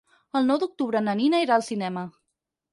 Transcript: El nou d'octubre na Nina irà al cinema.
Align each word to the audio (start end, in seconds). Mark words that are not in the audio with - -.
El 0.39 0.47
nou 0.51 0.59
d'octubre 0.63 1.03
na 1.09 1.15
Nina 1.21 1.43
irà 1.45 1.61
al 1.61 1.69
cinema. 1.71 2.09